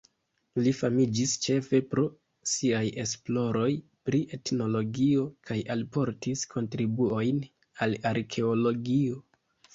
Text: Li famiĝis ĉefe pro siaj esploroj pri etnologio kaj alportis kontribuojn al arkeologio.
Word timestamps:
Li 0.67 0.71
famiĝis 0.75 1.33
ĉefe 1.41 1.81
pro 1.91 2.05
siaj 2.51 2.81
esploroj 3.03 3.67
pri 4.09 4.23
etnologio 4.39 5.27
kaj 5.51 5.59
alportis 5.75 6.49
kontribuojn 6.57 7.45
al 7.87 7.97
arkeologio. 8.15 9.23